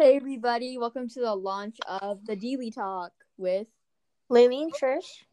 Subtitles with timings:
[0.00, 3.66] Hey everybody, welcome to the launch of the Deely Talk with
[4.30, 5.24] Lily and Trish.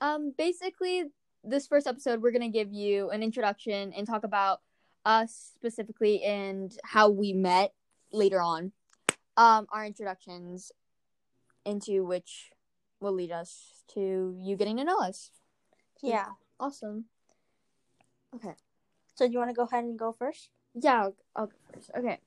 [0.00, 1.10] um basically
[1.44, 4.62] this first episode we're going to give you an introduction and talk about
[5.04, 7.74] us specifically and how we met
[8.10, 8.72] later on.
[9.36, 10.72] Um our introductions
[11.66, 12.52] into which
[13.00, 15.30] will lead us to you getting to know us.
[16.02, 16.28] Yeah.
[16.58, 17.04] Awesome.
[18.34, 18.54] Okay.
[19.14, 20.48] So do you want to go ahead and go first?
[20.74, 21.90] Yeah, I'll, I'll go first.
[21.94, 22.18] Okay.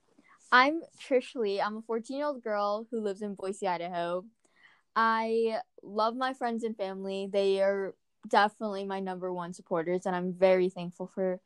[0.52, 1.60] I'm Trish Lee.
[1.60, 4.24] I'm a 14 year old girl who lives in Boise, Idaho.
[4.96, 7.28] I love my friends and family.
[7.32, 7.96] They are
[8.28, 11.42] definitely my number one supporters, and I'm very thankful for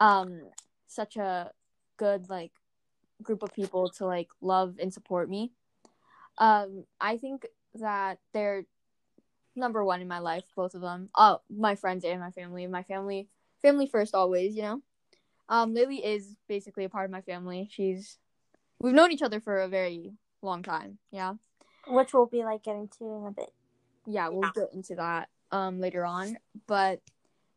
[0.00, 0.42] um
[0.86, 1.50] such a
[1.96, 2.52] good like
[3.22, 5.52] group of people to like love and support me.
[6.36, 7.46] Um, I think
[7.76, 8.64] that they're
[9.54, 11.08] number one in my life, both of them.
[11.14, 12.66] Oh, my friends and my family.
[12.66, 13.28] My family,
[13.62, 14.82] family first always, you know.
[15.48, 17.68] Um, Lily is basically a part of my family.
[17.70, 18.18] She's
[18.80, 20.12] we've known each other for a very
[20.42, 20.98] long time.
[21.10, 21.34] Yeah,
[21.88, 23.50] Which we'll be like getting to in a bit.
[24.06, 26.36] yeah, we'll get into that um later on.
[26.66, 27.00] But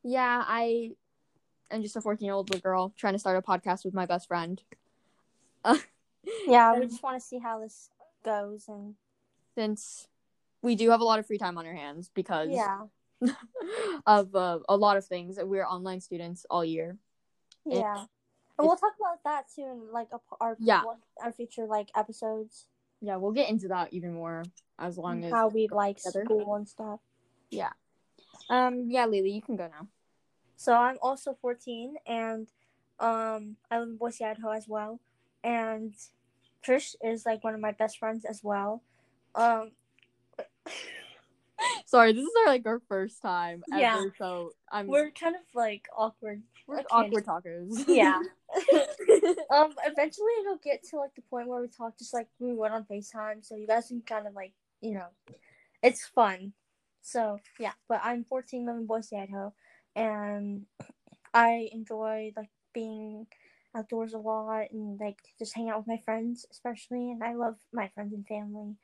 [0.03, 0.91] yeah, I
[1.71, 4.27] am just a fourteen year old girl trying to start a podcast with my best
[4.27, 4.61] friend.
[6.47, 7.89] Yeah, we just want to see how this
[8.23, 8.95] goes and
[9.55, 10.07] Since
[10.61, 12.81] we do have a lot of free time on our hands because yeah,
[14.05, 15.37] of uh, a lot of things.
[15.37, 16.97] That we're online students all year.
[17.65, 18.05] Yeah.
[18.59, 20.09] And we'll talk about that soon, like
[20.41, 20.83] our Yeah.
[21.23, 22.67] our future like episodes.
[22.99, 24.43] Yeah, we'll get into that even more
[24.77, 26.25] as long as how we like together.
[26.25, 26.99] school and stuff.
[27.49, 27.71] Yeah.
[28.49, 29.87] Um yeah, Lily, you can go now.
[30.57, 32.49] So I'm also 14 and
[32.99, 34.99] um I live in Boise, Idaho as well.
[35.41, 35.95] And
[36.61, 38.83] Trish is like one of my best friends as well.
[39.35, 39.71] Um
[41.89, 44.03] Sorry, this is our like our first time ever, Yeah.
[44.19, 46.43] so I'm we're kind of like awkward.
[46.67, 47.83] we're awkward talkers.
[47.87, 48.21] Yeah.
[49.49, 52.69] um eventually it'll get to like the point where we talk just like we would
[52.71, 55.07] on FaceTime, so you guys can kind of like, you know,
[55.81, 56.53] it's fun.
[57.01, 59.51] So yeah, but I'm 14, living in Boise, Idaho,
[59.95, 60.67] and
[61.33, 63.25] I enjoy like being
[63.75, 67.09] outdoors a lot and like just hang out with my friends, especially.
[67.09, 68.75] And I love my friends and family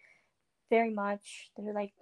[0.71, 1.51] very much.
[1.55, 1.93] They're like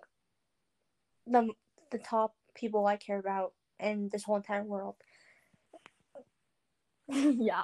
[1.27, 1.49] the
[1.91, 4.95] the top people I care about in this whole entire world.
[7.07, 7.63] yeah.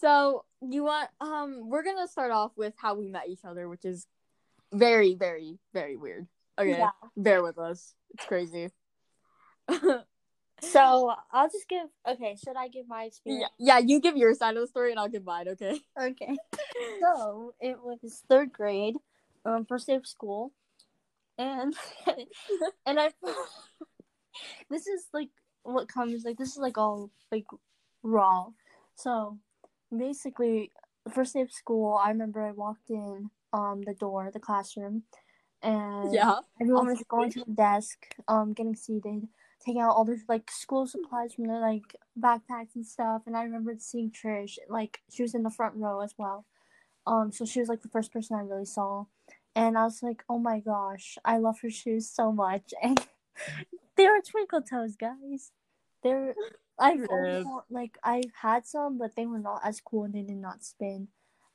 [0.00, 3.84] So you want um we're gonna start off with how we met each other, which
[3.84, 4.06] is
[4.72, 6.26] very, very, very weird.
[6.58, 6.78] Okay.
[6.78, 6.90] Yeah.
[7.16, 7.94] Bear with us.
[8.14, 8.70] It's crazy.
[10.62, 11.88] So I'll just give.
[12.08, 13.50] Okay, should I give my yeah, experience?
[13.58, 15.80] yeah, you give your side of the story and I'll give mine, okay?
[16.00, 16.36] Okay.
[17.00, 18.94] So it was third grade,
[19.44, 20.52] um, first day of school,
[21.38, 21.74] and
[22.86, 23.10] and I.
[24.70, 25.28] this is like
[25.62, 27.46] what comes like this is like all like
[28.02, 28.46] raw.
[28.94, 29.38] So
[29.96, 30.72] basically,
[31.04, 35.04] the first day of school, I remember I walked in um the door, the classroom,
[35.62, 36.38] and Yeah.
[36.60, 39.26] Everyone was going to the desk, um, getting seated,
[39.64, 43.22] taking out all their like school supplies from their like backpacks and stuff.
[43.26, 46.44] And I remembered seeing Trish, like she was in the front row as well.
[47.04, 49.06] Um, so she was like the first person I really saw,
[49.54, 53.00] and I was like, oh my gosh, I love her shoes so much, and
[53.96, 55.50] they were twinkle toes, guys.
[56.02, 56.34] They're
[56.78, 60.36] I've always like I've had some, but they were not as cool and they did
[60.38, 61.08] not spin.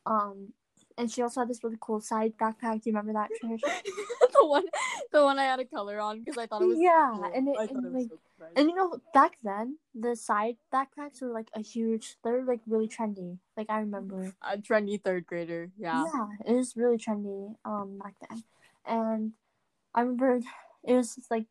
[0.05, 0.53] Um,
[0.97, 2.81] and she also had this really cool side backpack.
[2.83, 4.63] Do you remember that, the one
[5.11, 7.23] the one I had a color on because I thought it was Yeah, cool.
[7.25, 8.19] and it- and, it was like- so.
[8.55, 12.15] And you know, back then the side backpacks were like a huge.
[12.23, 13.39] They're like really trendy.
[13.55, 14.33] Like I remember.
[14.41, 15.71] a trendy third grader.
[15.77, 16.05] Yeah.
[16.05, 17.55] Yeah, it was really trendy.
[17.65, 18.43] Um, back then,
[18.85, 19.33] and
[19.93, 20.39] I remember
[20.83, 21.45] it was just like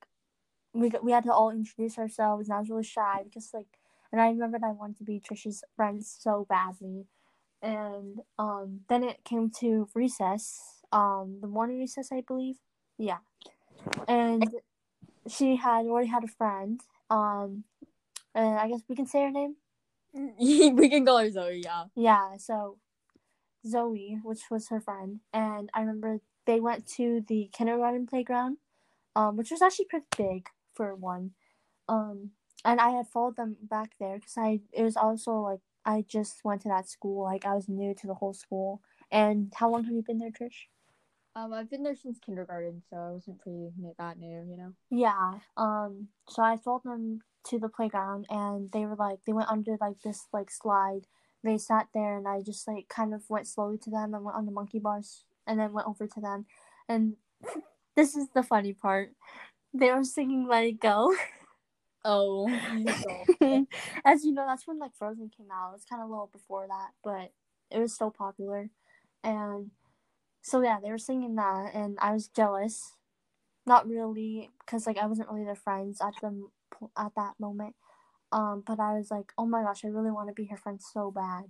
[0.73, 3.79] we got, we had to all introduce ourselves, and I was really shy because like,
[4.13, 7.07] and I remembered I wanted to be Trisha's friend so badly,
[7.63, 10.83] and um, then it came to recess.
[10.93, 12.57] Um, the morning recess, I believe.
[12.99, 13.19] Yeah,
[14.07, 14.49] and
[15.29, 16.81] she had already had a friend.
[17.11, 17.65] Um,
[18.35, 19.57] and I guess we can say her name.
[20.39, 21.85] we can call her Zoe, yeah.
[21.95, 22.79] Yeah, so
[23.67, 28.59] Zoe, which was her friend, and I remember they went to the kindergarten playground,
[29.15, 31.33] um, which was actually pretty big for one.
[31.89, 32.31] Um,
[32.65, 36.45] and I had followed them back there because I it was also like I just
[36.45, 38.81] went to that school, like I was new to the whole school.
[39.11, 40.67] And how long have you been there, Trish?
[41.37, 44.73] Um, I've been there since kindergarten, so I wasn't pretty new, that new, you know.
[44.91, 45.35] Yeah.
[45.59, 46.09] Um.
[46.31, 50.01] So I followed them to the playground, and they were like, they went under like
[50.03, 51.03] this like slide.
[51.45, 54.39] They sat there, and I just like kind of went slowly to them and went
[54.39, 56.47] on the monkey bars, and then went over to them,
[56.89, 57.17] and
[57.97, 59.11] this is the funny part.
[59.75, 61.15] They were singing "Let It Go."
[62.09, 62.47] Oh,
[64.05, 65.71] As you know, that's when like Frozen came out.
[65.71, 67.33] It was kind of a little before that, but
[67.69, 68.71] it was still popular.
[69.25, 69.73] and
[70.47, 72.95] so yeah, they were singing that, and I was jealous.
[73.67, 76.47] Not really, because like I wasn't really their friends at the
[76.97, 77.75] at that moment.
[78.31, 80.81] Um, but I was like, oh my gosh, I really want to be her friend
[80.81, 81.47] so bad.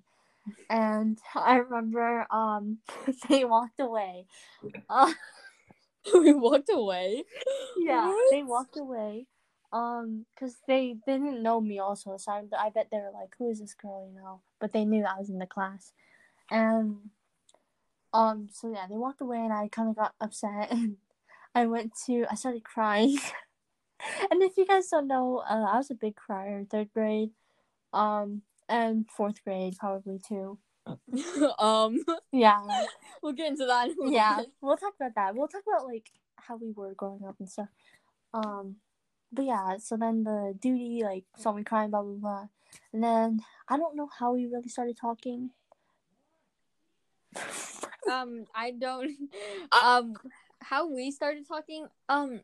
[0.70, 2.78] And I remember um
[3.28, 4.26] they walked away.
[4.88, 5.12] Uh,
[6.14, 7.24] we walked away.
[7.76, 8.30] Yeah, what?
[8.30, 9.26] they walked away.
[9.72, 13.34] Um, cause they, they didn't know me also, so I, I bet they were like,
[13.36, 14.40] "Who is this girl?" You know.
[14.60, 15.92] But they knew I was in the class,
[16.50, 17.10] and
[18.16, 20.96] um, so yeah, they walked away, and I kind of got upset, and
[21.54, 23.18] I went to, I started crying.
[24.30, 27.30] and if you guys don't know, uh, I was a big crier in third grade,
[27.92, 30.58] um, and fourth grade probably too.
[31.58, 31.98] um.
[32.32, 32.62] Yeah.
[33.22, 33.88] We'll get into that.
[33.90, 34.52] In yeah, bit.
[34.60, 35.34] we'll talk about that.
[35.34, 37.68] We'll talk about like how we were growing up and stuff.
[38.32, 38.76] Um,
[39.32, 42.46] but yeah, so then the duty like saw me crying, blah blah blah,
[42.92, 45.50] and then I don't know how we really started talking.
[48.10, 49.12] Um, I don't.
[49.82, 50.14] Um,
[50.62, 51.86] how we started talking.
[52.08, 52.40] Um,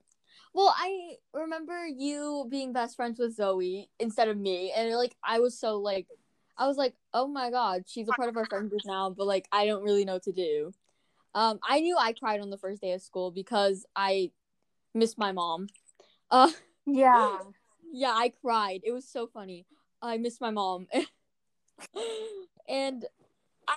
[0.54, 5.40] well, I remember you being best friends with Zoe instead of me, and like I
[5.40, 6.06] was so like,
[6.58, 9.26] I was like, oh my god, she's a part of our friend group now, but
[9.26, 10.72] like I don't really know what to do.
[11.34, 14.30] Um, I knew I cried on the first day of school because I
[14.94, 15.68] missed my mom.
[16.30, 16.50] Uh,
[16.86, 17.38] yeah,
[17.92, 18.82] yeah, I cried.
[18.84, 19.66] It was so funny.
[20.02, 20.86] I missed my mom,
[22.68, 23.06] and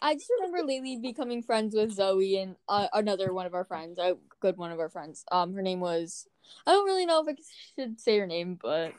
[0.01, 3.99] I just remember lately becoming friends with Zoe and uh, another one of our friends,
[3.99, 5.23] a good one of our friends.
[5.31, 6.27] Um, her name was
[6.65, 7.41] I don't really know if I
[7.75, 8.93] should say her name, but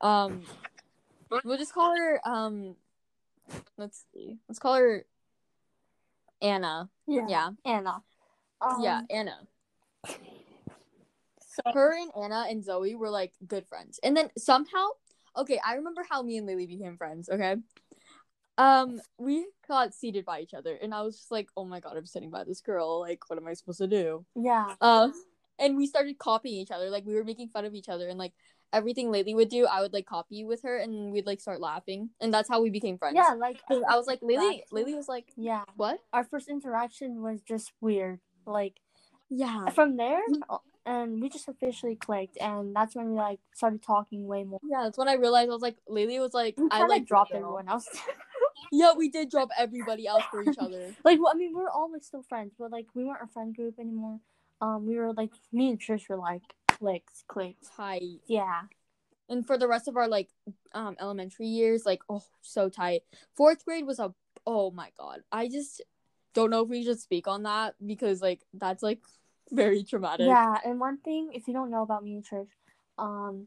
[0.00, 0.42] um,
[1.44, 2.76] we'll just call her um,
[3.76, 5.04] let's see, let's call her
[6.40, 6.88] Anna.
[7.06, 8.02] Yeah, yeah, Anna.
[8.60, 9.38] Um, yeah, Anna.
[11.40, 14.88] So her and Anna and Zoe were like good friends, and then somehow,
[15.36, 17.28] okay, I remember how me and Lily became friends.
[17.28, 17.56] Okay,
[18.58, 21.96] um, we got seated by each other, and I was just like, "Oh my god,
[21.96, 23.00] I'm sitting by this girl.
[23.00, 24.74] Like, what am I supposed to do?" Yeah.
[24.80, 25.12] Um,
[25.58, 26.90] and we started copying each other.
[26.90, 28.32] Like, we were making fun of each other, and like
[28.72, 32.10] everything Lily would do, I would like copy with her, and we'd like start laughing,
[32.20, 33.16] and that's how we became friends.
[33.16, 34.64] Yeah, like I was like, Lily.
[34.70, 38.20] Lily was like, "Yeah, what?" Our first interaction was just weird.
[38.46, 38.80] Like,
[39.30, 39.70] yeah.
[39.70, 40.20] From there,
[40.84, 44.60] and we just officially clicked, and that's when we like started talking way more.
[44.62, 47.68] Yeah, that's when I realized I was like, Lily was like, I like dropped everyone
[47.68, 47.88] else.
[48.70, 50.94] yeah, we did drop everybody else for each other.
[51.04, 53.26] like, well, I mean, we are all like still friends, but like we weren't a
[53.26, 54.20] friend group anymore.
[54.60, 58.20] Um, we were like me and Trish were like clicks, clicks, tight.
[58.26, 58.62] Yeah.
[59.28, 60.28] And for the rest of our like
[60.72, 63.02] um elementary years, like oh so tight.
[63.34, 64.14] Fourth grade was a
[64.46, 65.20] oh my god.
[65.32, 65.82] I just
[66.34, 69.00] don't know if we should speak on that because like that's like
[69.50, 70.26] very traumatic.
[70.26, 72.48] Yeah, and one thing if you don't know about me and Trish,
[72.98, 73.46] um,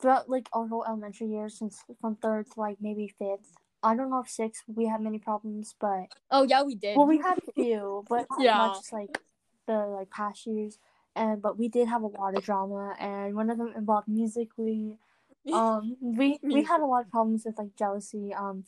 [0.00, 3.52] throughout like our whole elementary years since from third to like maybe fifth,
[3.84, 6.96] I don't know if six we had many problems, but oh yeah, we did.
[6.96, 9.18] Well, we had a few, but yeah, not just like
[9.66, 10.78] the like past years.
[11.16, 14.96] And but we did have a lot of drama, and one of them involved Musical.ly.
[15.52, 18.32] Um, we we had a lot of problems with like jealousy.
[18.32, 18.64] Um,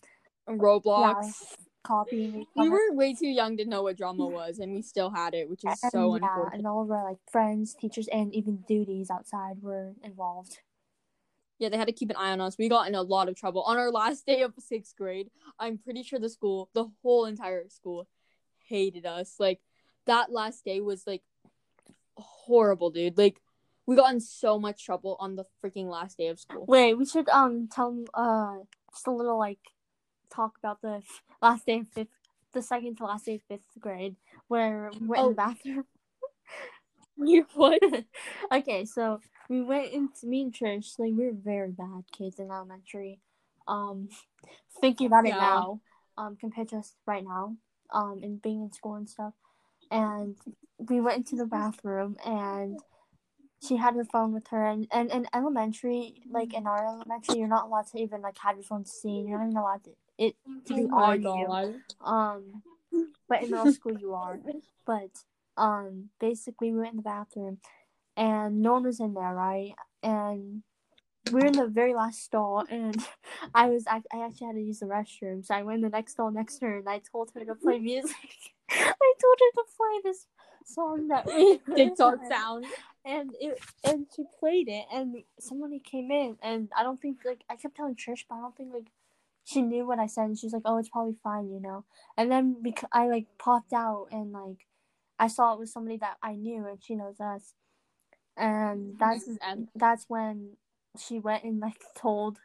[0.46, 1.24] Roblox.
[1.24, 2.46] Yeah, copying.
[2.54, 5.48] We were way too young to know what drama was, and we still had it,
[5.48, 6.58] which is and, so yeah, unfortunate.
[6.58, 10.58] And all of our like friends, teachers, and even duties outside were involved.
[11.58, 12.58] Yeah, they had to keep an eye on us.
[12.58, 15.30] We got in a lot of trouble on our last day of sixth grade.
[15.58, 18.08] I'm pretty sure the school, the whole entire school,
[18.68, 19.36] hated us.
[19.38, 19.60] Like
[20.06, 21.22] that last day was like
[22.16, 23.16] horrible, dude.
[23.16, 23.40] Like
[23.86, 26.64] we got in so much trouble on the freaking last day of school.
[26.66, 28.56] Wait, we should um tell uh
[28.92, 29.58] just a little like
[30.30, 31.02] talk about the
[31.40, 32.08] last day of fifth,
[32.52, 34.16] the second to last day of fifth grade,
[34.48, 35.26] where we went oh.
[35.26, 35.84] in the bathroom.
[37.24, 37.80] You what?
[38.52, 40.98] okay, so we went into me and Trish.
[40.98, 43.20] Like we were very bad kids in elementary.
[43.66, 44.08] Um,
[44.80, 45.36] thinking about yeah.
[45.36, 45.80] it now,
[46.18, 47.56] um, compared to us right now,
[47.90, 49.32] um, and being in school and stuff.
[49.90, 50.36] And
[50.78, 52.78] we went into the bathroom, and
[53.66, 54.66] she had her phone with her.
[54.66, 58.56] And and in elementary, like in our elementary, you're not allowed to even like have
[58.56, 59.26] your phone seen.
[59.26, 61.80] You're not even allowed to it to be oh on you.
[62.04, 62.62] Um,
[63.28, 64.38] but in middle school you are.
[64.86, 65.10] But
[65.56, 67.58] um, basically we were in the bathroom
[68.16, 69.74] and no one was in there, right?
[70.02, 70.62] And
[71.32, 72.96] we are in the very last stall, and
[73.54, 75.88] I was I, I actually had to use the restroom, so I went in the
[75.90, 78.14] next stall next to her, and I told her to play music.
[78.70, 80.26] I told her to play this
[80.64, 82.66] song that we TikTok sound,
[83.04, 87.42] and it and she played it, and somebody came in, and I don't think like
[87.50, 88.90] I kept telling Trish, but I don't think like
[89.44, 91.84] she knew what I said, and she was like, "Oh, it's probably fine," you know.
[92.16, 94.66] And then because I like popped out, and like
[95.18, 97.54] I saw it was somebody that I knew, and she knows us
[98.36, 98.98] and mm-hmm.
[98.98, 99.28] that's
[99.74, 100.56] that's when
[100.98, 102.38] she went and like told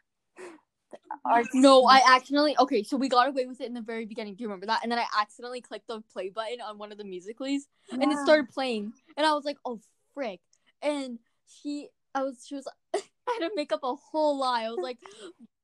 [1.26, 4.36] our No, I accidentally okay, so we got away with it in the very beginning.
[4.36, 4.82] Do you remember that?
[4.84, 8.18] And then I accidentally clicked the play button on one of the Musical.lys and it
[8.20, 8.94] started playing.
[9.18, 9.80] And I was like, oh
[10.14, 10.40] frick.
[10.82, 14.64] And she I was she was I had to make up a whole lie.
[14.64, 15.00] I was like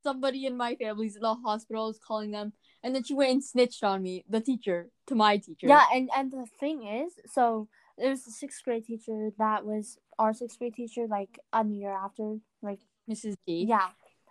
[0.07, 2.53] somebody in my family's in the hospital, I was calling them.
[2.83, 5.67] And then she went and snitched on me, the teacher, to my teacher.
[5.67, 9.97] Yeah, and and the thing is, so there was a sixth grade teacher that was
[10.17, 13.35] our sixth grade teacher, like a year after, like Mrs.
[13.45, 13.65] D.
[13.67, 13.89] yeah.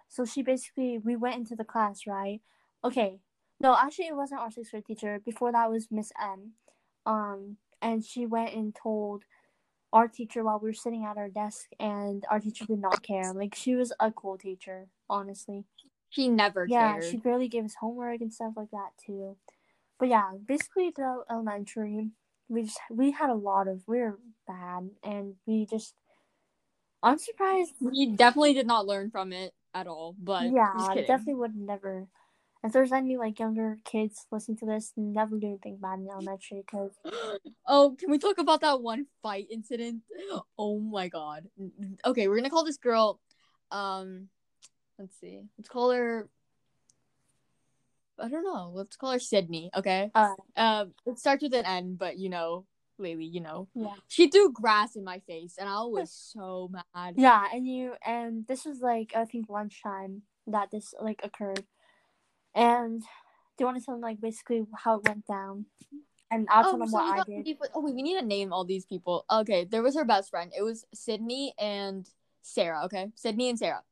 [0.08, 2.40] So she basically we went into the class, right?
[2.82, 3.20] Okay.
[3.60, 5.20] No, actually it wasn't our sixth grade teacher.
[5.24, 6.52] Before that was Miss M.
[7.04, 9.24] Um and she went and told
[9.92, 13.32] our teacher while we were sitting at our desk and our teacher did not care.
[13.32, 15.64] Like she was a cool teacher, honestly.
[16.10, 17.04] She never Yeah, cared.
[17.04, 19.36] she barely gave us homework and stuff like that too.
[19.98, 22.10] But yeah, basically throughout elementary,
[22.48, 25.94] we just we had a lot of we were bad and we just
[27.02, 30.16] I'm surprised We definitely did not learn from it at all.
[30.18, 32.08] But yeah, definitely would never.
[32.66, 36.62] If there's any like younger kids listening to this, never do anything bad in elementary
[36.66, 36.90] because
[37.68, 40.02] Oh, can we talk about that one fight incident?
[40.58, 41.46] Oh my god.
[42.04, 43.20] Okay, we're gonna call this girl.
[43.70, 44.28] Um,
[44.98, 45.42] let's see.
[45.56, 46.28] Let's call her.
[48.18, 48.72] I don't know.
[48.74, 49.70] Let's call her Sydney.
[49.76, 50.10] Okay.
[50.14, 52.64] uh Um, it starts with an N, but you know,
[52.98, 57.14] Laylee, you know, yeah she threw grass in my face, and I was so mad.
[57.16, 61.64] yeah and you and this was like I think lunchtime that this like occurred,
[62.56, 63.06] and do
[63.60, 65.66] you want to tell them like basically how it went down,
[66.30, 67.58] and I'll tell them so what I did.
[67.60, 69.24] with- oh, wait, we need to name all these people.
[69.30, 70.50] Okay, there was her best friend.
[70.58, 72.08] It was Sydney and
[72.42, 72.84] Sarah.
[72.86, 73.82] Okay, Sydney and Sarah.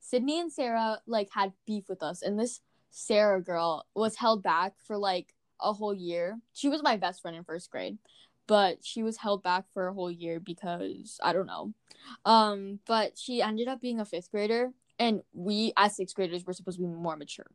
[0.00, 2.60] Sydney and Sarah like had beef with us, and this
[2.90, 6.40] Sarah girl was held back for like a whole year.
[6.52, 7.98] She was my best friend in first grade,
[8.46, 11.72] but she was held back for a whole year because I don't know.
[12.24, 16.52] Um, but she ended up being a fifth grader, and we as sixth graders were
[16.52, 17.46] supposed to be more mature,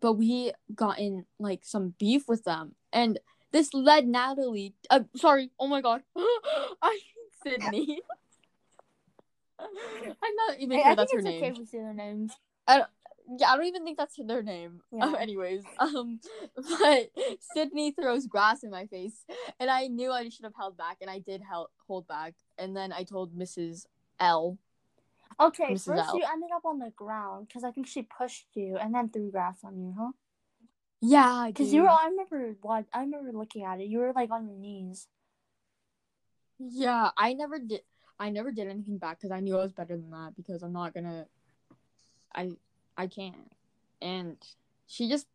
[0.00, 3.18] but we got in like some beef with them, and
[3.52, 4.74] this led Natalie.
[4.88, 5.50] Uh, sorry.
[5.58, 6.02] Oh my god.
[6.82, 6.98] I
[7.42, 8.00] Sydney.
[9.60, 11.42] I'm not even I, sure I that's think her it's name.
[11.42, 12.32] okay if we say their names.
[13.38, 14.80] Yeah, I don't even think that's their name.
[14.92, 15.04] Yeah.
[15.04, 16.20] Um, anyways, um,
[16.56, 17.10] but
[17.54, 19.24] Sydney throws grass in my face,
[19.60, 22.76] and I knew I should have held back, and I did held hold back, and
[22.76, 23.86] then I told Mrs.
[24.18, 24.58] L.
[25.40, 25.84] Okay, Mrs.
[25.86, 26.18] first L.
[26.18, 29.30] you ended up on the ground because I think she pushed you and then threw
[29.30, 30.12] grass on you, huh?
[31.00, 33.86] Yeah, Because you were, I remember what I remember looking at it.
[33.86, 35.08] You were like on your knees.
[36.58, 37.80] Yeah, I never did.
[38.18, 40.34] I never did anything back because I knew I was better than that.
[40.36, 41.26] Because I'm not gonna.
[42.34, 42.50] I
[42.98, 43.50] I can't.
[44.02, 44.36] And
[44.86, 45.26] she just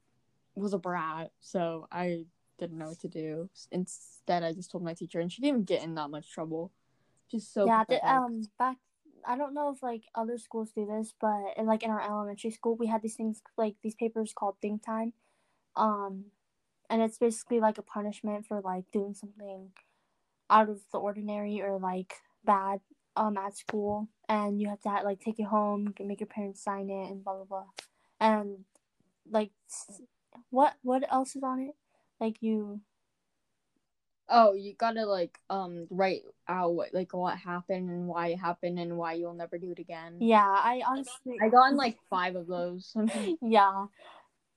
[0.54, 2.26] was a brat, so I
[2.60, 3.50] didn't know what to do.
[3.72, 6.72] Instead, I just told my teacher, and she didn't get in that much trouble.
[7.32, 8.78] Just so yeah, the, um, back.
[9.28, 12.76] I don't know if like other schools do this, but like in our elementary school,
[12.76, 15.14] we had these things like these papers called think time,
[15.76, 16.26] um,
[16.90, 19.72] and it's basically like a punishment for like doing something
[20.50, 22.80] out of the ordinary or like bad
[23.16, 26.90] um at school, and you have to like take it home, make your parents sign
[26.90, 27.66] it, and blah blah blah,
[28.20, 28.66] and
[29.30, 29.52] like
[30.50, 31.76] what what else is on it?
[32.20, 32.82] Like you
[34.28, 38.80] Oh, you gotta like um write out what like what happened and why it happened
[38.80, 40.18] and why you'll never do it again.
[40.20, 42.96] yeah, I honestly I got in like five of those.
[43.42, 43.86] yeah.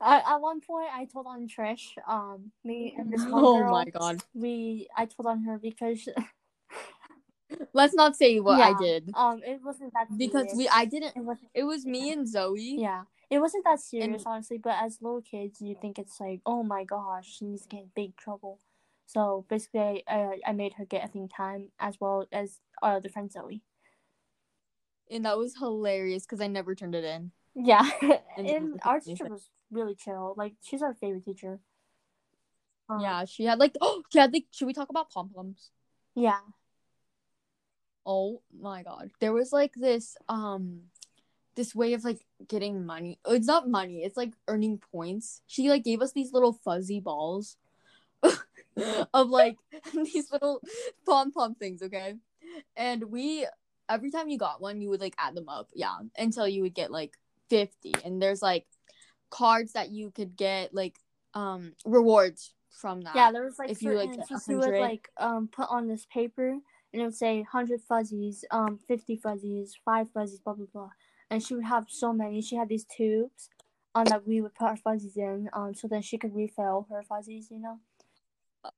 [0.01, 3.73] I, at one point, I told on Trish, um, me and this one oh girl,
[3.73, 4.23] my god.
[4.33, 6.09] we, I told on her because,
[7.73, 9.11] Let's not say what I did.
[9.15, 10.69] um, it wasn't that Because we.
[10.69, 12.77] I didn't it wasn't, it was me and Zoe.
[12.79, 14.59] yeah, it wasn't that serious, And- honestly.
[14.59, 18.61] But as little kids, you think it's like, oh my gosh, she's getting big trouble.
[19.09, 23.09] So basically, I, I, made her get a think time as well as our other
[23.09, 23.63] friend Zoe.
[25.11, 27.33] And that was hilarious because I never turned it in.
[27.55, 27.89] Yeah,
[28.37, 30.35] And our teacher was really chill.
[30.37, 31.59] Like she's our favorite teacher.
[32.91, 35.71] Um, Yeah, she had like oh she had like should we talk about pom poms?
[36.15, 36.41] Yeah.
[38.05, 39.11] Oh my god.
[39.21, 40.83] There was like this um
[41.55, 43.19] this way of like getting money.
[43.27, 45.41] It's not money, it's like earning points.
[45.47, 47.57] She like gave us these little fuzzy balls
[49.15, 49.57] of like
[49.95, 50.61] these little
[51.07, 52.15] pom pom things, okay?
[52.77, 53.47] And we
[53.89, 56.75] every time you got one, you would like add them up, yeah, until you would
[56.75, 57.17] get like
[57.51, 57.95] 50.
[58.05, 58.67] And there's like
[59.31, 60.97] cards that you could get like
[61.35, 63.17] um rewards from that.
[63.17, 64.81] Yeah, there was like if you, like, get would 100.
[64.81, 66.59] like um put on this paper
[66.93, 70.91] and it would say hundred fuzzies, um fifty fuzzies, five fuzzies, blah blah blah.
[71.31, 72.41] And she would have so many.
[72.41, 73.49] She had these tubes
[73.95, 77.03] um that we would put our fuzzies in, um so then she could refill her
[77.03, 77.81] fuzzies, you know?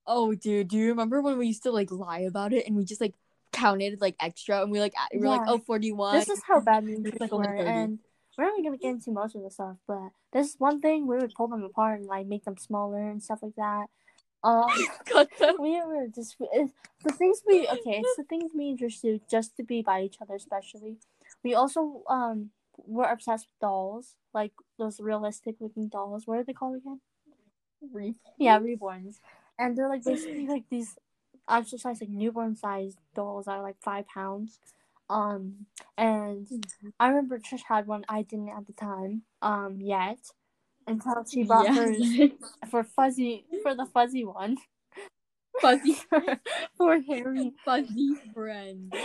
[0.07, 2.85] Oh, dude, do you remember when we used to like lie about it and we
[2.85, 3.15] just like
[3.53, 5.55] counted like extra and we like we were like Yeah.
[5.55, 7.45] oh 41 This is how bad me and It's Trish like were.
[7.45, 7.99] And
[8.39, 11.17] we're not gonna get into most of the stuff, but this is one thing we
[11.17, 13.87] would pull them apart and like make them smaller and stuff like that.
[14.43, 14.71] Um,
[15.59, 18.01] we were just the things we okay.
[18.01, 20.97] It's the things we just do just to be by each other, especially.
[21.43, 26.27] We also um were obsessed with dolls, like those realistic looking dolls.
[26.27, 27.01] What are they called again?
[27.93, 29.21] Re- Yeah, reborns,
[29.61, 30.97] and they're like basically like these
[31.49, 34.59] size like newborn sized dolls are like five pounds.
[35.09, 35.67] Um,
[35.99, 36.47] and
[37.01, 38.05] I remember Trish had one.
[38.09, 39.23] I didn't at the time.
[39.43, 40.19] Um, yet
[40.87, 42.03] until she bought hers
[42.71, 44.57] for fuzzy for the fuzzy one
[45.61, 45.95] Fuzzy,
[46.77, 48.93] for Harry, fuzzy friend.
[48.93, 48.99] and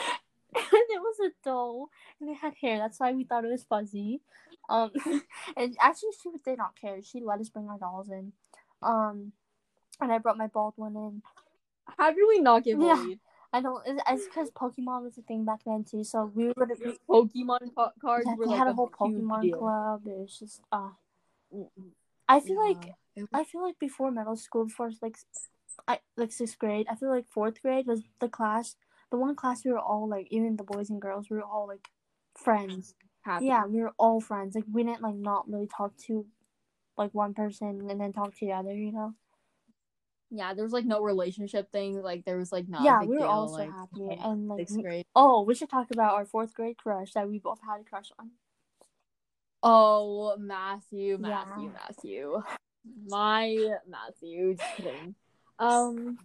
[0.56, 1.90] it was a doll
[2.22, 2.78] and it had hair.
[2.78, 4.22] That's why we thought it was fuzzy.
[4.70, 4.92] Um,
[5.58, 7.02] and actually she did not care.
[7.04, 8.32] She let us bring our dolls in.
[8.82, 9.34] Um,
[10.02, 11.22] and I brought my bald one in.
[11.98, 12.96] How did we not get Yeah.
[12.96, 13.20] bullied?
[13.54, 13.82] I don't.
[13.86, 16.04] It's, because Pokemon was a thing back then too.
[16.04, 16.80] So we would have.
[17.08, 19.58] Pokemon ca- cards Yeah, they like had a whole Pokemon deal.
[19.60, 20.02] club.
[20.08, 20.90] It was just uh
[22.28, 22.94] I feel like Yeah.
[23.16, 25.18] It was- I feel like before middle school, before like
[25.88, 28.76] I like sixth grade, I feel like fourth grade was the class,
[29.10, 31.68] the one class we were all like, even the boys and girls, we were all
[31.68, 31.88] like
[32.34, 32.94] friends.
[33.22, 33.46] happy.
[33.46, 34.56] Yeah, we were all friends.
[34.56, 36.26] Like we didn't like not really talk to
[36.98, 38.74] like one person and then talk to the other.
[38.74, 39.14] You know?
[40.38, 42.02] Yeah, there was like no relationship thing.
[42.02, 42.84] Like there was like not.
[42.84, 44.60] yeah, a big we were deal, all so like, happy like, and like.
[44.60, 45.06] sixth grade.
[45.16, 48.12] Oh, we should talk about our fourth grade crush that we both had a crush
[48.20, 48.32] on.
[49.64, 51.44] Oh, Matthew, Yeah.
[51.48, 52.44] Matthew, Matthew.
[53.08, 54.56] My Matthew.
[54.56, 55.16] Just kidding.
[55.58, 56.20] Um,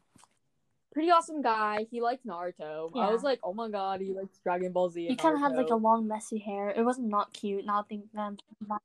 [0.92, 1.86] pretty awesome guy.
[1.90, 2.90] He liked Naruto.
[2.96, 5.06] I was like, oh my god, he likes Dragon Ball Z.
[5.06, 6.68] He kind of had like a long messy hair.
[6.70, 7.64] It wasn't not cute.
[7.64, 8.36] Not think them.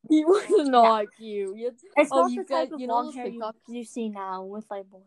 [0.08, 1.58] He was not cute.
[1.58, 3.42] He had- It's Oh, not you the type guys- of you know long hair you,
[3.68, 5.02] you see now with like boys.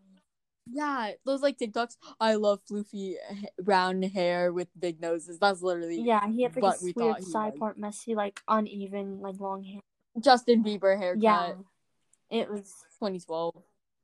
[0.70, 1.96] Yeah, those like TikToks.
[2.20, 5.38] I love floofy h- brown hair with big noses.
[5.38, 9.40] That's literally Yeah, he had like this we weird side part, messy, like uneven, like
[9.40, 9.80] long hair.
[10.20, 11.22] Justin Bieber haircut.
[11.22, 11.52] Yeah,
[12.30, 12.75] it was.
[13.00, 13.54] 2012.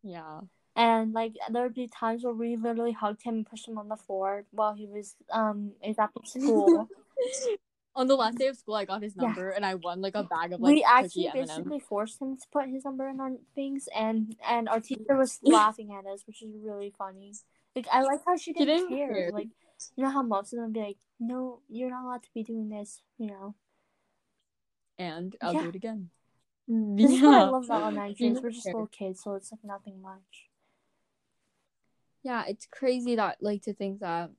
[0.03, 0.41] Yeah.
[0.77, 3.89] And like there would be times where we literally hugged him and pushed him on
[3.89, 6.89] the floor while he was um is at the school.
[7.97, 9.23] On the last day of school, I got his Yeah.
[9.23, 11.49] number and I won like a bag of like we actually cookie M&Ms.
[11.51, 15.39] basically forced him to put his number in our things, and and our teacher was
[15.43, 17.35] laughing at us, which is really funny.
[17.77, 19.15] Like I like how she didn't, didn't care.
[19.15, 19.31] care.
[19.33, 19.49] Like
[19.97, 22.69] you know how most of them be like, no, you're not allowed to be doing
[22.69, 23.03] this.
[23.19, 23.55] You know.
[24.99, 25.63] and I'll Yeah.
[25.63, 26.11] do it again.
[26.67, 30.01] This is what I love about is We're just little kids, so it's like nothing
[30.01, 30.49] much.
[32.23, 34.31] Yeah, it's crazy that like to think that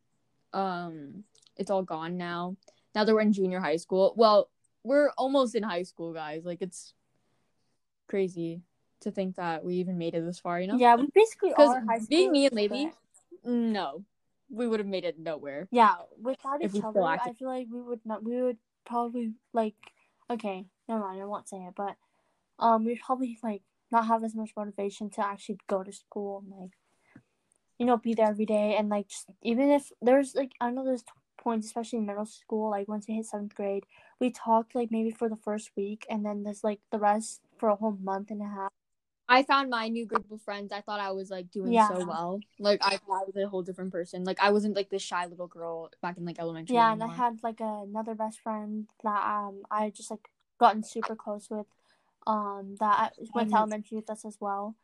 [0.53, 1.23] um
[1.55, 2.57] it's all gone now.
[2.95, 4.13] Now that we're in junior high school.
[4.15, 4.49] Well,
[4.83, 6.45] we're almost in high school, guys.
[6.45, 6.93] Like it's
[8.07, 8.61] crazy
[9.01, 10.77] to think that we even made it this far, you know?
[10.77, 12.07] Yeah, we basically Because are high school.
[12.09, 12.91] being me and Lady,
[13.43, 14.03] no.
[14.49, 15.67] We would have made it nowhere.
[15.71, 18.23] Yeah, without each other, I feel like we would not.
[18.23, 19.75] We would probably like.
[20.29, 21.21] Okay, never mind.
[21.21, 21.95] I won't say it, but
[22.59, 26.61] um, we'd probably like not have as much motivation to actually go to school and
[26.61, 26.71] like,
[27.79, 30.85] you know, be there every day and like just even if there's like I know
[30.85, 31.03] there's
[31.45, 33.85] points, especially in middle school, like once we hit seventh grade,
[34.19, 37.69] we talked like maybe for the first week and then there's like the rest for
[37.69, 38.71] a whole month and a half.
[39.27, 40.71] I found my new group of friends.
[40.71, 41.87] I thought I was like doing Yeah.
[41.87, 42.41] so well.
[42.59, 44.23] Like I thought I was a whole different person.
[44.23, 46.75] Like I wasn't like this shy little girl back in like elementary.
[46.75, 50.29] Yeah, and I had like another best friend that um I just like
[50.59, 51.67] gotten super close with,
[52.27, 54.75] um that went to elementary with us as well,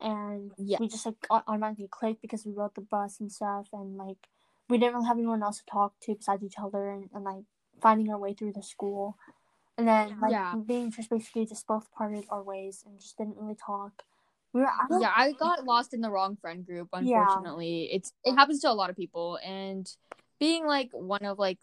[0.00, 0.78] and Yeah.
[0.80, 4.28] we just like automatically clicked because we rode the bus and stuff, and like
[4.68, 7.44] we didn't really have anyone else to talk to besides each other, and, and like
[7.80, 9.16] finding our way through the school,
[9.76, 10.54] and then like Yeah.
[10.66, 14.02] being just basically just both parted our ways and just didn't really talk.
[14.52, 16.88] We were I yeah, I got lost in the wrong friend group.
[16.92, 17.20] Yeah.
[17.24, 19.88] Unfortunately, it's it happens to a lot of people, and
[20.40, 21.58] being like one of like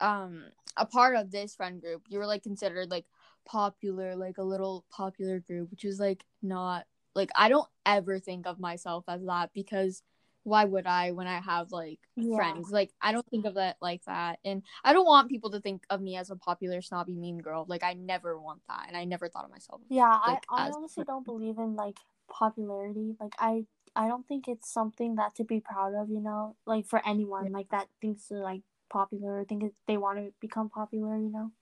[0.00, 0.44] um
[0.76, 3.04] a part of this friend group, you were like considered like
[3.44, 8.46] popular, like a little popular group, which is like not like I don't ever think
[8.46, 10.02] of myself as that because
[10.44, 12.36] why would I when I have like Yeah.
[12.36, 12.70] friends?
[12.70, 15.84] Like I don't think of that like that, and I don't want people to think
[15.90, 17.64] of me as a popular snobby mean girl.
[17.68, 19.80] Like I never want that, and I never thought of myself.
[19.88, 23.16] Yeah, like, I, I honestly don't believe in like popularity.
[23.20, 26.86] Like I I don't think it's something that to be proud of, you know, like
[26.86, 31.18] for anyone like that thinks they're like popular or think they want to become popular,
[31.18, 31.52] you know,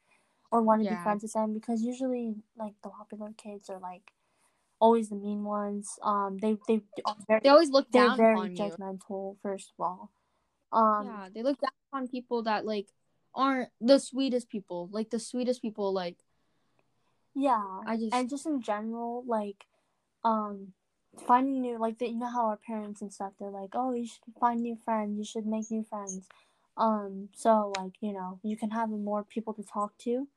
[0.53, 0.95] or want to Yeah.
[0.97, 4.13] be friends with them because usually like the popular kids are like
[4.81, 5.99] always the mean ones.
[6.03, 6.83] Um, they they
[7.43, 8.57] They always look down they're very on you.
[8.57, 9.37] judgmental.
[9.43, 10.11] First of all,
[10.73, 12.89] um, yeah, they look down on people that like
[13.35, 14.89] aren't the sweetest people.
[14.93, 16.17] Like the sweetest people, like
[17.35, 19.67] Yeah, I just and just in general, like,
[20.25, 20.73] um,
[21.27, 24.07] finding new, like, the, you know how our parents and stuff, they're like, oh, you
[24.07, 26.27] should find new friends, you should make new friends.
[26.77, 30.29] Um, so like, you know, you can have more people to talk to.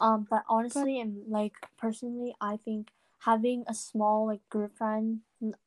[0.00, 2.88] Um, but honestly, and like personally, I think
[3.20, 5.20] having a small like group friend,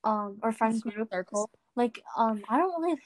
[0.04, 1.50] um, or friend group circle.
[1.76, 3.00] like um I don't really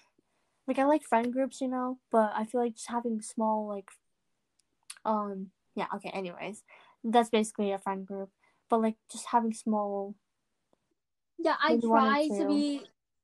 [0.68, 3.90] like I like friend groups, you know, but I feel like just having small like
[5.04, 6.64] um yeah, okay, anyways.
[7.04, 8.30] That's basically a friend group.
[8.70, 10.16] But like just having small
[11.38, 12.82] Yeah, I Maybe one or try to be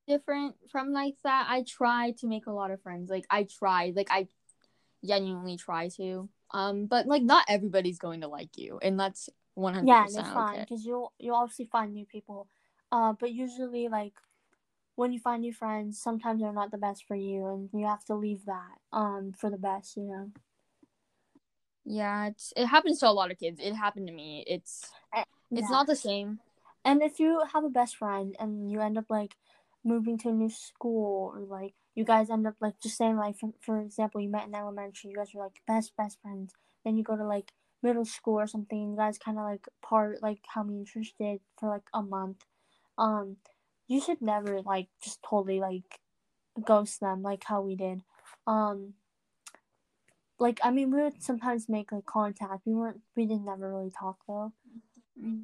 [0.07, 1.47] different from like that.
[1.49, 3.09] I try to make a lot of friends.
[3.09, 4.27] Like I try, like I
[5.03, 6.29] genuinely try to.
[6.53, 9.29] Um, but like not everybody's going to like you, and that's
[9.61, 10.65] one hundred yeah, it's fine okay.
[10.65, 12.47] because you'll you'll obviously find new people.
[12.91, 14.13] Uh, but usually like
[14.95, 18.03] when you find new friends, sometimes they're not the best for you, and you have
[18.05, 20.31] to leave that um for the best, you know.
[21.85, 23.59] Yeah, it's it happens to a lot of kids.
[23.61, 24.43] It happened to me.
[24.47, 24.89] It's
[25.51, 25.67] it's Yeah.
[25.69, 26.39] not the same.
[26.83, 29.35] And if you have a best friend and you end up like
[29.83, 33.37] moving to a new school or like you guys end up like just saying like
[33.37, 36.53] for, for example you met in elementary you guys were like best best friends
[36.85, 37.51] then you go to like
[37.83, 41.13] middle school or something you guys kind of like part like how me and Trish
[41.19, 42.45] did for like a month
[42.97, 43.37] um
[43.87, 45.99] you should never like just totally like
[46.63, 48.03] ghost them like how we did
[48.47, 48.93] um
[50.39, 53.91] like I mean we would sometimes make like contact we weren't we didn't never really
[53.91, 54.51] talk though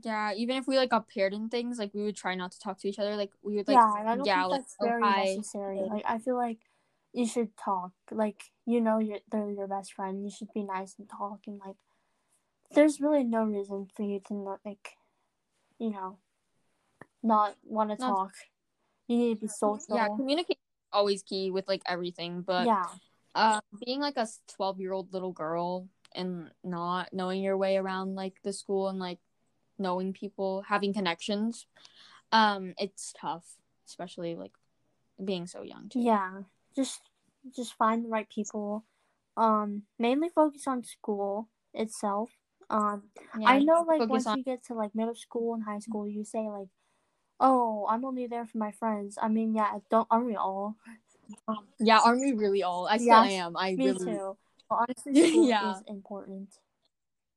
[0.03, 2.59] Yeah, even if we like got paired in things, like we would try not to
[2.59, 3.15] talk to each other.
[3.15, 5.25] Like we would like yeah, I don't yeah, think like that's oh, very hi.
[5.25, 5.81] necessary.
[5.89, 6.59] Like I feel like
[7.13, 7.91] you should talk.
[8.11, 10.23] Like you know, you're they're your best friend.
[10.23, 11.41] You should be nice and talk.
[11.47, 11.75] And like,
[12.73, 14.95] there's really no reason for you to not like,
[15.79, 16.17] you know,
[17.23, 18.33] not want to talk.
[19.07, 19.95] You need to be social.
[19.95, 22.85] Yeah, communication is always key with like everything, but yeah,
[23.35, 28.15] uh, being like a 12 year old little girl and not knowing your way around
[28.15, 29.19] like the school and like
[29.77, 31.67] knowing people having connections
[32.31, 33.45] um it's tough
[33.85, 34.53] especially like
[35.23, 35.99] being so young too.
[35.99, 36.41] yeah.
[36.75, 37.01] Just
[37.55, 38.85] just find the right people.
[39.35, 42.31] Um, mainly focus on school itself.
[42.69, 43.03] Um,
[43.39, 46.07] Yeah, I know, like once on- you get to like middle school and high school,
[46.07, 46.67] you say like,
[47.39, 50.75] "Oh, I'm only there for my friends." I mean, yeah, don't aren't we all?
[51.47, 54.37] Um, yeah aren't we really all i still Yes, am i me really too.
[54.69, 55.13] But honestly,
[55.49, 55.77] Yeah.
[55.77, 56.49] is important.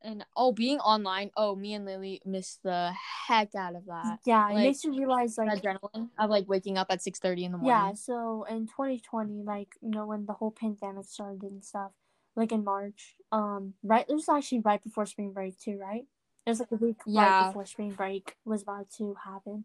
[0.02, 2.92] and oh being online oh me and lily missed the
[3.28, 6.88] heck out of that Yeah, it makes you realize like adrenaline of like waking up
[6.90, 7.94] at 6 30 in the morning yeah.
[7.94, 11.92] So in 2020, like you know when the whole pandemic started and stuff,
[12.36, 16.04] like in March, um, right, it was actually right before spring break too, right?
[16.46, 19.64] It was like a week right before spring break was about to happen.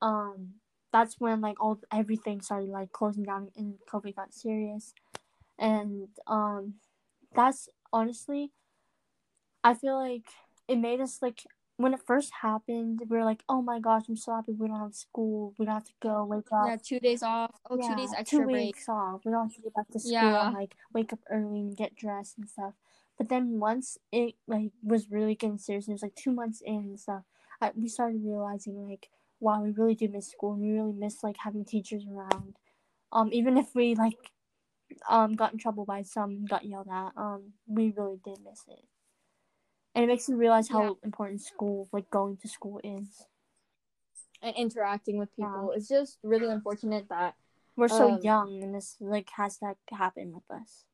[0.00, 0.54] Um,
[0.92, 4.94] that's when like all everything started like closing down and COVID got serious,
[5.58, 6.74] and um,
[7.34, 8.52] that's honestly,
[9.64, 10.28] I feel like
[10.68, 11.42] it made us like
[11.78, 14.80] when it first happened, we were like, oh my gosh, I'm so happy we don't
[14.80, 16.66] have school, we don't have to go wake up.
[16.68, 19.20] yeah two days off oh two days Yeah, extra two break weeks off.
[19.24, 20.46] We don't have to go back to school Yeah.
[20.46, 22.74] and like wake up early and get dressed and stuff.
[23.18, 26.60] But then once it like was really getting serious, and it was like two months
[26.64, 27.22] in and stuff.
[27.60, 29.08] I, we started realizing like,
[29.40, 30.52] wow, we really do miss school.
[30.52, 32.56] and We really miss like having teachers around.
[33.12, 34.18] Um, even if we like,
[35.08, 37.12] um, got in trouble by some, got yelled at.
[37.16, 38.84] Um, we really did miss it.
[39.96, 40.90] And it makes you realize how Yeah.
[41.02, 43.24] important school, like going to school, is.
[44.42, 45.46] and interacting with Yeah.
[45.46, 47.34] people it's just really unfortunate that
[47.74, 50.84] We're so Um, young, and this like has to happen with us.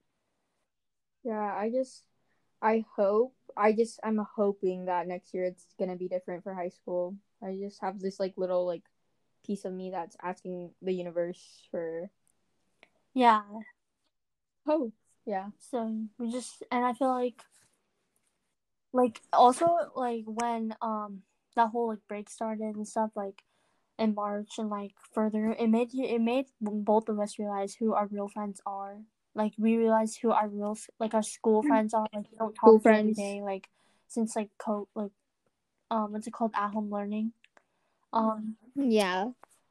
[1.25, 2.05] Yeah, I just
[2.63, 6.71] I hope I just I'm hoping that next year it's gonna be different for high
[6.71, 7.17] school.
[7.43, 8.83] I just have this like little like
[9.45, 12.11] piece of me that's asking the universe for
[13.15, 13.43] Yeah,
[14.67, 14.93] hope.
[15.27, 15.51] Yeah.
[15.59, 17.43] So we just and I feel like
[18.93, 21.23] like also like when um
[21.57, 23.43] that whole like break started and stuff like
[23.99, 27.95] in March and like further it made you it made both of us realize who
[27.95, 28.99] our real friends are.
[29.35, 32.07] Like we realized who our real like our school friends are.
[32.13, 33.41] Like we don't talk to every day.
[33.43, 33.69] Like
[34.09, 35.13] since like co like
[35.91, 37.33] um what's it called at home learning.
[38.13, 39.31] Um Yeah.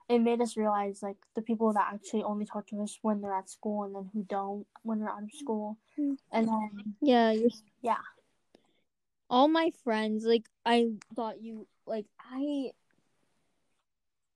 [0.09, 3.35] it made us realize like the people that actually only talk to us when they're
[3.35, 5.77] at school and then who don't when they're out of school.
[5.99, 6.17] Mm.
[6.31, 7.49] And then Yeah, you're
[7.81, 7.97] Yeah.
[9.31, 12.71] All my friends, like I thought you like I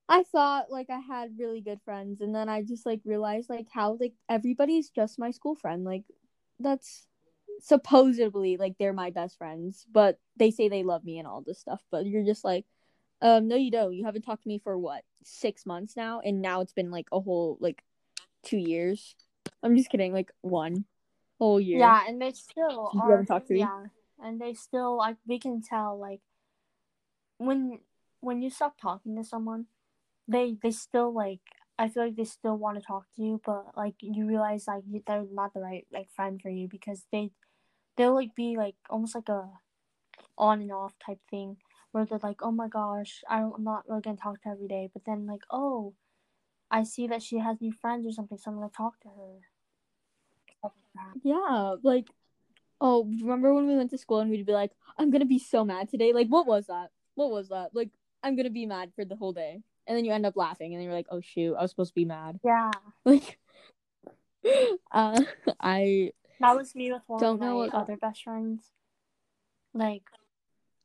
[0.08, 3.66] I thought like I had really good friends and then I just like realized like
[3.70, 5.84] how like everybody's just my school friend.
[5.84, 6.04] Like
[6.58, 7.06] that's
[7.60, 11.60] supposedly like they're my best friends, but they say they love me and all this
[11.60, 12.64] stuff, but you're just like
[13.20, 13.92] um no you don't.
[13.94, 15.02] You haven't talked to me for what?
[15.24, 17.82] 6 months now and now it's been like a whole like
[18.44, 19.14] 2 years.
[19.62, 20.86] I'm just kidding, like one
[21.38, 21.80] whole year.
[21.80, 23.10] Yeah, and they still You are.
[23.10, 23.60] haven't talked to me?
[23.60, 23.84] Yeah,
[24.22, 26.20] and they still like we can tell like
[27.38, 27.80] when
[28.20, 29.66] when you stop talking to someone,
[30.28, 31.40] they they still like
[31.78, 34.84] I feel like they still want to talk to you, but like you realize like
[35.06, 37.30] they're not the right like friend for you because they
[37.96, 39.50] they'll like be like almost like a
[40.38, 41.56] on and off type thing
[41.92, 44.90] where they're like, oh my gosh, I'm not really gonna talk to her every day,
[44.92, 45.94] but then like, oh,
[46.70, 49.40] I see that she has new friends or something, so I'm gonna talk to her.
[51.22, 52.06] Yeah, like,
[52.80, 55.64] oh, remember when we went to school and we'd be like, I'm gonna be so
[55.64, 56.12] mad today?
[56.12, 56.90] Like, what was that?
[57.14, 57.70] What was that?
[57.74, 57.90] Like,
[58.22, 59.62] I'm gonna be mad for the whole day.
[59.86, 61.90] And then you end up laughing, and then you're like, oh shoot, I was supposed
[61.90, 62.40] to be mad.
[62.44, 62.70] Yeah,
[63.04, 63.38] Like,
[64.92, 65.22] uh,
[65.60, 68.62] I, that was me with one Don't of my know what- other best friends.
[69.74, 70.02] Like,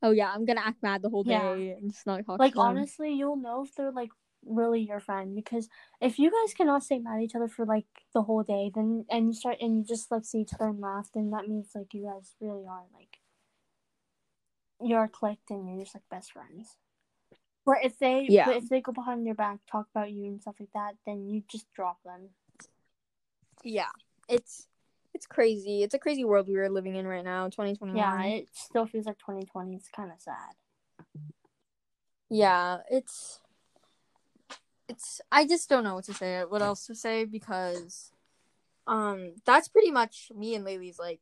[0.03, 1.55] oh yeah, I'm gonna act mad the whole Yeah.
[1.55, 4.11] day and just not talk like honestly, you'll know if they're like
[4.45, 5.69] really your friend because
[6.01, 9.05] if you guys cannot stay mad at each other for like the whole day, then
[9.09, 11.69] and you start and you just like see each other and laugh, then that means
[11.75, 13.19] like you guys really are like
[14.83, 16.77] you're clicked and you're just like best friends.
[17.65, 18.49] But if they Yeah.
[18.49, 21.43] if they go behind your back, talk about you and stuff like that, then you
[21.47, 22.29] just drop them.
[23.63, 23.91] yeah,
[24.27, 24.67] it's
[25.13, 25.83] it's crazy.
[25.83, 27.95] It's a crazy world we are living in right now, 2021.
[27.97, 29.75] Yeah, it still feels like 2020.
[29.75, 30.55] It's kind of sad.
[32.29, 33.40] yeah, it's
[34.91, 35.21] it's.
[35.31, 36.43] I just don't know what to say.
[36.47, 38.11] What else to say because,
[38.87, 41.21] um, that's pretty much me and Laylee's like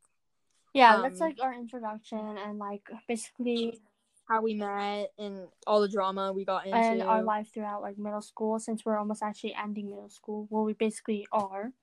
[0.74, 3.82] Yeah, that's Um, like our introduction and like basically
[4.28, 6.78] how we met and all the drama we got into.
[6.78, 10.48] and our life throughout like middle school since we're almost actually ending middle school.
[10.50, 11.74] Well, we basically are.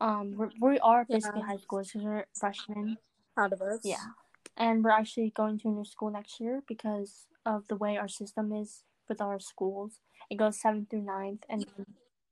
[0.00, 1.46] Um, we're, we are basically Yeah.
[1.46, 2.98] high schoolers because we're freshmen.
[3.34, 3.80] Proud of us.
[3.84, 4.06] Yeah,
[4.56, 8.08] and we're actually going to a new school next year because of the way our
[8.08, 10.00] system is with our schools.
[10.30, 11.66] It goes seventh through ninth, and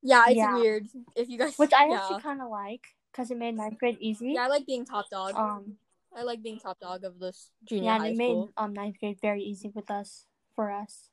[0.02, 0.56] Yeah, it's Yeah.
[0.56, 0.88] weird.
[1.14, 2.00] If you guys, which I yeah.
[2.00, 4.32] actually kind of like because it made ninth grade easy.
[4.32, 5.36] yeah, I like being top dog.
[5.36, 5.76] Um,
[6.16, 8.98] I like being top dog of this junior yeah, and high it made um ninth
[8.98, 10.24] grade very easy with us
[10.56, 11.10] for us.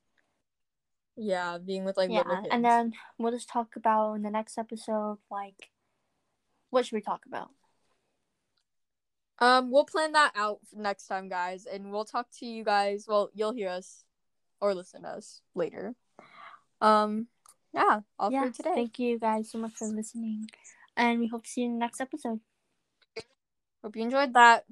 [1.16, 5.18] Yeah, being with like yeah, and then we'll just talk about in the next episode
[5.30, 5.68] like
[6.70, 7.50] what should we talk about?
[9.40, 13.06] Um, we'll plan that out next time, guys, and we'll talk to you guys.
[13.06, 14.04] Well, you'll hear us
[14.60, 15.94] or listen to us later.
[16.80, 17.28] Um,
[17.72, 18.74] yeah, all yeah, for today.
[18.74, 20.48] thank you guys so much for listening,
[20.96, 22.40] and we hope to see you in the next episode.
[23.82, 24.66] Hope you enjoyed that.